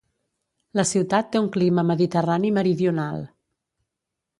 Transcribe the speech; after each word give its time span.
La 0.79 0.85
ciutat 0.93 1.29
té 1.35 1.43
un 1.43 1.51
clima 1.57 1.85
mediterrani 1.93 2.55
meridional. 2.59 3.25